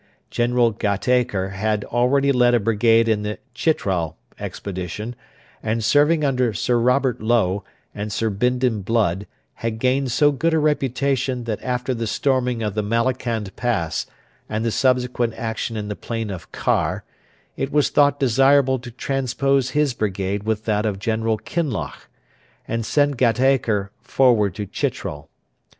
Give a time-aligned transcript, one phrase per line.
[0.31, 5.15] General Gatacre had already led a brigade in the Chitral expedition,
[5.61, 9.27] and, serving under Sir Robert Low and Sir Bindon Blood
[9.61, 14.07] had gained so good a reputation that after the storming of the Malakand Pass
[14.49, 17.03] and the subsequent action in the plain of Khar
[17.55, 22.09] it was thought desirable to transpose his brigade with that of General Kinloch,
[22.67, 25.29] and send Gatacre forward to Chitral.